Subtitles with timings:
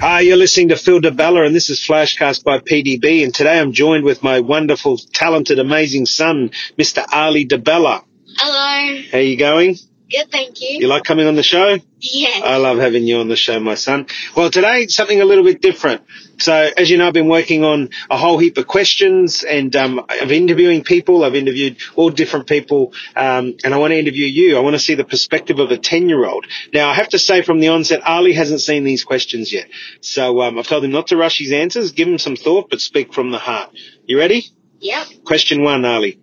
[0.00, 3.24] Hi, you're listening to Phil Di Bella, and this is Flashcast by PDB.
[3.24, 7.04] And today I'm joined with my wonderful, talented, amazing son, Mr.
[7.04, 8.04] Arlee DeBella.
[8.36, 9.02] Hello.
[9.10, 9.74] How you going?
[10.10, 10.78] Good, thank you.
[10.80, 11.76] You like coming on the show?
[11.98, 12.42] Yes.
[12.42, 14.06] I love having you on the show, my son.
[14.34, 16.02] Well, today something a little bit different.
[16.38, 20.06] So, as you know, I've been working on a whole heap of questions, and um,
[20.08, 21.24] I've interviewing people.
[21.24, 24.56] I've interviewed all different people, um, and I want to interview you.
[24.56, 26.46] I want to see the perspective of a ten-year-old.
[26.72, 29.68] Now, I have to say from the onset, Arlee hasn't seen these questions yet,
[30.00, 31.92] so um, I've told him not to rush his answers.
[31.92, 33.72] Give him some thought, but speak from the heart.
[34.06, 34.46] You ready?
[34.80, 35.24] Yep.
[35.24, 36.18] Question one, Arlee.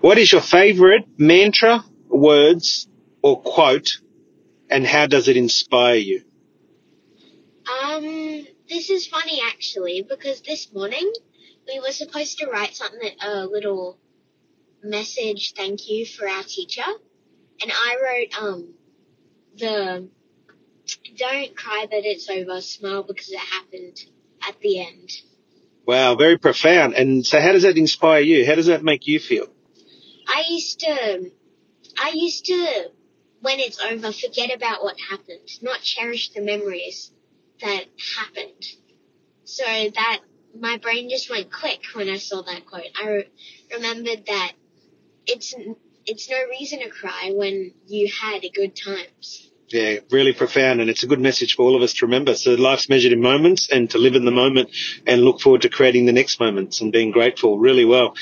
[0.00, 2.86] What is your favorite mantra, words,
[3.26, 4.00] or quote,
[4.70, 6.22] and how does it inspire you?
[7.66, 11.12] Um, this is funny actually because this morning
[11.66, 13.98] we were supposed to write something, a little
[14.80, 16.86] message thank you for our teacher,
[17.60, 18.74] and I wrote um
[19.58, 20.08] the
[21.16, 23.98] don't cry that it's over, smile because it happened
[24.48, 25.10] at the end.
[25.84, 26.94] Wow, very profound.
[26.94, 28.46] And so how does that inspire you?
[28.46, 29.48] How does that make you feel?
[30.28, 31.30] I used to,
[31.98, 32.90] I used to,
[33.40, 37.12] when it's over, forget about what happened, not cherish the memories
[37.60, 37.84] that
[38.16, 38.64] happened.
[39.44, 40.20] So that
[40.58, 42.86] my brain just went click when I saw that quote.
[43.00, 43.30] I re-
[43.72, 44.52] remembered that
[45.26, 45.54] it's
[46.06, 49.50] it's no reason to cry when you had a good times.
[49.68, 52.34] Yeah, really profound, and it's a good message for all of us to remember.
[52.34, 54.70] So life's measured in moments, and to live in the moment
[55.06, 57.58] and look forward to creating the next moments and being grateful.
[57.58, 58.14] Really well,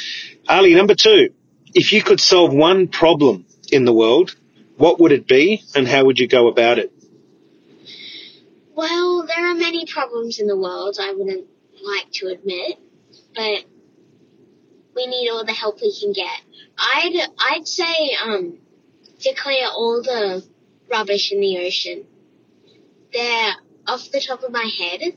[0.49, 0.75] Arlee.
[0.75, 1.35] Number two,
[1.75, 4.35] if you could solve one problem in the world,
[4.77, 6.93] what would it be, and how would you go about it?
[8.75, 10.99] Well, there are many problems in the world.
[11.01, 11.47] I wouldn't
[11.83, 12.79] like to admit,
[13.35, 13.65] but
[14.97, 16.41] we need all the help we can get.
[16.77, 18.59] I'd I'd say um
[19.21, 20.45] declare all the
[20.91, 22.05] rubbish in the ocean.
[23.13, 23.53] There,
[23.87, 25.15] off the top of my head,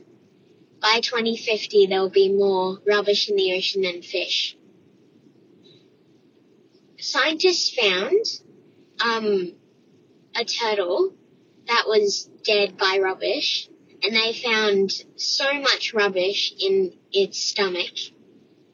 [0.80, 4.56] by 2050 there'll be more rubbish in the ocean than fish.
[6.96, 8.24] Scientists found
[9.00, 9.52] um
[10.34, 11.14] a turtle
[11.66, 13.68] that was dead by rubbish,
[14.02, 17.94] and they found so much rubbish in its stomach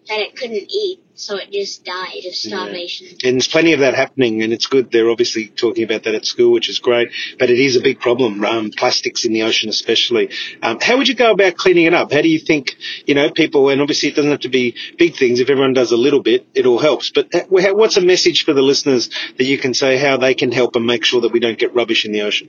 [0.09, 3.07] that it couldn't eat, so it just died of starvation.
[3.25, 4.91] And there's plenty of that happening, and it's good.
[4.91, 7.09] They're obviously talking about that at school, which is great.
[7.39, 10.31] But it is a big problem, um, plastics in the ocean especially.
[10.63, 12.13] Um, how would you go about cleaning it up?
[12.13, 12.77] How do you think,
[13.07, 15.41] you know, people, and obviously it doesn't have to be big things.
[15.41, 17.11] If everyone does a little bit, it all helps.
[17.11, 20.77] But what's a message for the listeners that you can say how they can help
[20.77, 22.49] and make sure that we don't get rubbish in the ocean?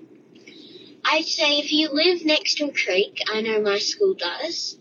[1.05, 4.77] I'd say if you live next to a creek, I know my school does,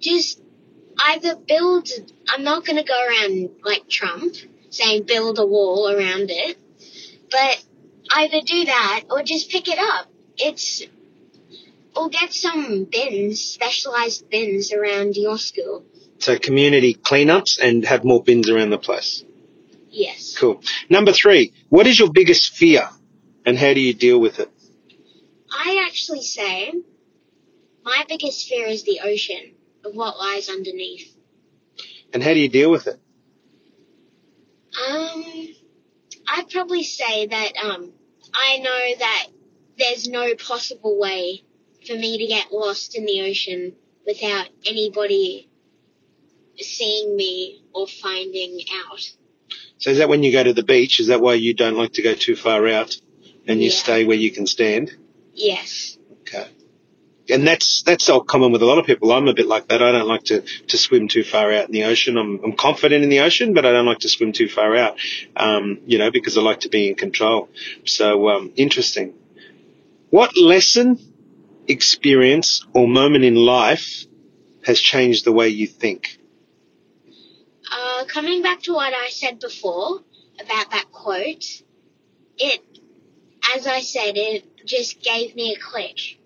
[0.00, 0.40] just
[0.98, 1.88] either build,
[2.28, 4.34] I'm not going to go around like Trump
[4.70, 6.56] saying build a wall around it,
[7.30, 7.64] but
[8.10, 10.06] either do that or just pick it up.
[10.36, 10.82] It's,
[11.94, 15.84] or get some bins, specialized bins around your school.
[16.18, 19.24] So community cleanups and have more bins around the place.
[19.90, 20.36] Yes.
[20.38, 20.62] Cool.
[20.88, 22.88] Number three, what is your biggest fear
[23.44, 24.50] and how do you deal with it?
[25.50, 26.72] I actually say
[27.84, 29.52] my biggest fear is the ocean
[29.84, 31.14] of what lies underneath.
[32.12, 32.98] And how do you deal with it?
[34.88, 35.24] Um,
[36.28, 37.92] I'd probably say that um,
[38.32, 39.26] I know that
[39.78, 41.42] there's no possible way
[41.86, 43.74] for me to get lost in the ocean
[44.06, 45.48] without anybody
[46.58, 49.00] seeing me or finding out.
[49.78, 51.00] So is that when you go to the beach?
[51.00, 52.96] Is that why you don't like to go too far out
[53.46, 53.74] and you Yeah.
[53.74, 54.96] stay where you can stand?
[55.34, 55.98] Yes.
[56.20, 56.46] Okay.
[57.32, 59.10] And that's that's all common with a lot of people.
[59.12, 59.82] I'm a bit like that.
[59.82, 62.16] I don't like to, to swim too far out in the ocean.
[62.18, 64.98] I'm, I'm confident in the ocean, but I don't like to swim too far out.
[65.34, 67.48] Um, you know, because I like to be in control.
[67.84, 69.14] So um, interesting.
[70.10, 70.98] What lesson,
[71.66, 74.04] experience, or moment in life
[74.64, 76.18] has changed the way you think?
[77.70, 80.00] Uh, coming back to what I said before
[80.38, 81.62] about that quote,
[82.36, 82.62] it,
[83.54, 86.18] as I said, it just gave me a click.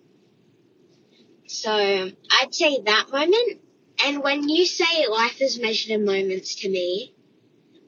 [1.63, 3.61] So I'd say that moment.
[4.05, 7.15] And when you say life is measured in moments to me,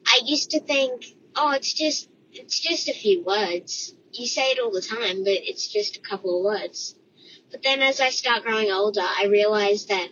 [0.06, 1.04] I used to think,
[1.36, 3.94] oh, it's just, it's just a few words.
[4.12, 6.94] You say it all the time, but it's just a couple of words.
[7.50, 10.08] But then as I start growing older, I realize that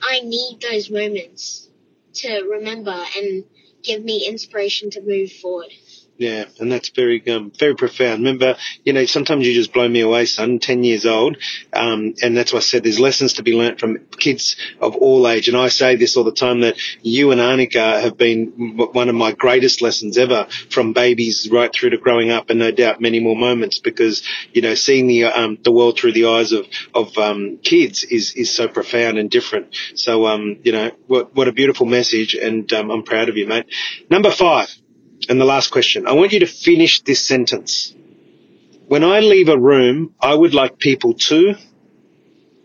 [0.00, 1.68] I need those moments
[2.14, 3.44] to remember and
[3.82, 5.72] give me inspiration to move forward.
[6.18, 8.24] Yeah, and that's very um, very profound.
[8.24, 10.58] Remember, you know, sometimes you just blow me away, son.
[10.58, 11.36] Ten years old,
[11.72, 15.28] um, and that's why I said there's lessons to be learnt from kids of all
[15.28, 15.46] age.
[15.46, 19.14] And I say this all the time that you and Arnika have been one of
[19.14, 23.20] my greatest lessons ever, from babies right through to growing up, and no doubt many
[23.20, 23.78] more moments.
[23.78, 26.66] Because you know, seeing the um, the world through the eyes of
[26.96, 29.72] of um, kids is is so profound and different.
[29.94, 33.46] So um, you know, what what a beautiful message, and um, I'm proud of you,
[33.46, 33.66] mate.
[34.10, 34.68] Number five.
[35.28, 36.06] And the last question.
[36.06, 37.94] I want you to finish this sentence.
[38.86, 41.54] When I leave a room, I would like people to.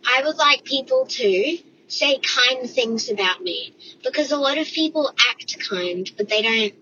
[0.06, 1.58] I would like people to
[1.88, 6.74] say kind things about me because a lot of people act kind, but they don't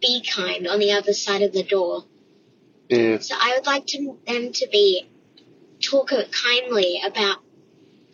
[0.00, 2.04] be kind on the other side of the door.
[2.88, 3.18] Yeah.
[3.18, 5.08] So I would like to, them to be
[5.80, 7.38] talk kindly about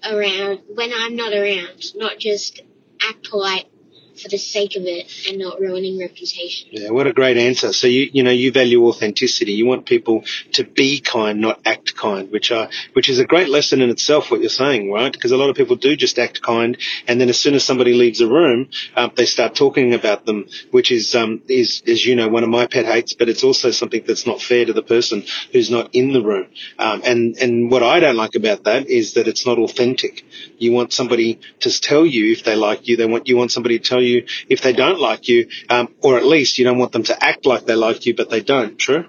[0.04, 2.60] around when I'm not around, not just
[3.00, 3.66] act polite
[4.16, 6.68] for the sake of it and not ruining reputation.
[6.72, 7.72] Yeah, what a great answer.
[7.72, 9.52] So you you know you value authenticity.
[9.52, 13.48] You want people to be kind, not act kind, which are which is a great
[13.48, 14.30] lesson in itself.
[14.30, 15.12] What you're saying, right?
[15.12, 16.76] Because a lot of people do just act kind,
[17.06, 20.48] and then as soon as somebody leaves a room, um, they start talking about them,
[20.70, 23.12] which is um is as you know one of my pet hates.
[23.12, 26.46] But it's also something that's not fair to the person who's not in the room.
[26.78, 30.24] Um, and and what I don't like about that is that it's not authentic.
[30.58, 32.96] You want somebody to tell you if they like you.
[32.96, 35.94] They want you want somebody to tell you you if they don't like you, um,
[36.02, 38.40] or at least you don't want them to act like they like you, but they
[38.40, 38.78] don't.
[38.78, 39.06] True.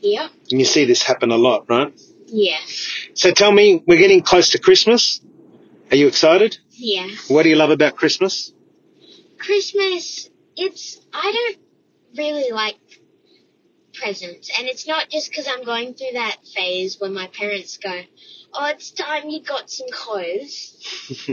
[0.00, 0.28] Yeah.
[0.50, 1.92] And you see this happen a lot, right?
[2.26, 2.90] Yes.
[3.14, 5.20] So tell me, we're getting close to Christmas.
[5.90, 6.58] Are you excited?
[6.70, 7.08] Yeah.
[7.28, 8.52] What do you love about Christmas?
[9.38, 11.58] Christmas, it's I don't
[12.16, 12.78] really like
[13.92, 18.00] presents, and it's not just because I'm going through that phase when my parents go,
[18.52, 20.76] "Oh, it's time you got some clothes."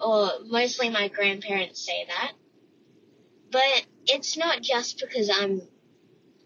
[0.00, 2.32] or mostly my grandparents say that.
[3.50, 5.62] But it's not just because I'm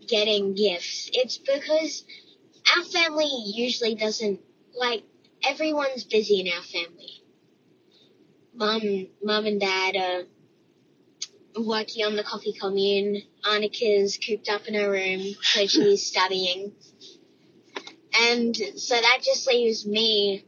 [0.06, 1.10] getting gifts.
[1.12, 2.04] It's because
[2.76, 4.40] our family usually doesn't
[4.78, 5.04] like
[5.44, 7.22] everyone's busy in our family.
[8.54, 10.22] Mum, mum and dad are
[11.62, 13.22] working on the coffee commune.
[13.44, 16.72] Annika's cooped up in her room so she's studying.
[18.16, 20.44] And so that just leaves me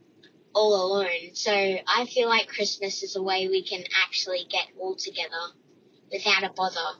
[0.57, 1.33] all alone.
[1.33, 5.53] So I feel like Christmas is a way we can actually get all together
[6.11, 6.97] without a bother.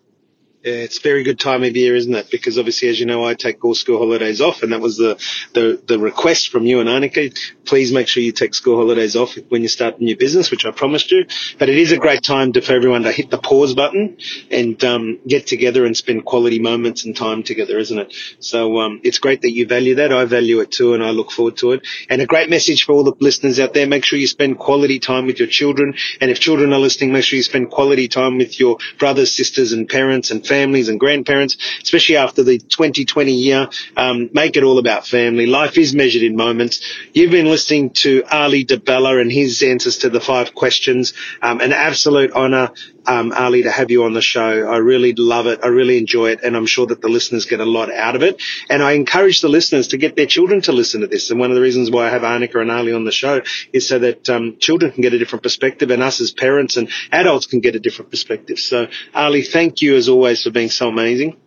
[0.63, 2.31] It's a very good time of year, isn't it?
[2.31, 5.15] Because obviously, as you know, I take all school holidays off, and that was the,
[5.53, 7.37] the, the request from you and Annika.
[7.63, 10.65] Please make sure you take school holidays off when you start a new business, which
[10.65, 11.25] I promised you.
[11.59, 14.17] But it is a great time to, for everyone to hit the pause button
[14.49, 18.13] and um, get together and spend quality moments and time together, isn't it?
[18.39, 20.11] So um, it's great that you value that.
[20.11, 21.87] I value it too, and I look forward to it.
[22.09, 24.97] And a great message for all the listeners out there: make sure you spend quality
[24.97, 28.39] time with your children, and if children are listening, make sure you spend quality time
[28.39, 33.69] with your brothers, sisters, and parents and families and grandparents, especially after the 2020 year.
[33.95, 35.45] Um, make it all about family.
[35.45, 36.81] Life is measured in moments.
[37.13, 41.13] You've been listening to Arlee DeBella and his answers to the five questions.
[41.41, 42.71] Um, an absolute honour,
[43.07, 44.67] um, Arlee, to have you on the show.
[44.67, 45.61] I really love it.
[45.63, 46.43] I really enjoy it.
[46.43, 48.41] And I'm sure that the listeners get a lot out of it.
[48.69, 51.31] And I encourage the listeners to get their children to listen to this.
[51.31, 53.87] And one of the reasons why I have Arnika and Arlee on the show is
[53.87, 57.47] so that um, children can get a different perspective and us as parents and adults
[57.47, 58.59] can get a different perspective.
[58.59, 61.37] So, Arlee, thank you as always for being so amazing.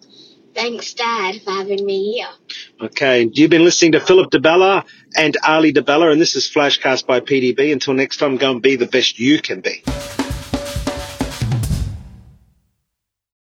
[0.55, 2.29] Thanks, Dad, for having me here.
[2.81, 4.85] Okay, you've been listening to Phillip DeBella
[5.17, 7.73] and Arlee DeBella, and this is Flashcast by PDB.
[7.73, 9.85] Until next time, go and be the best you can be.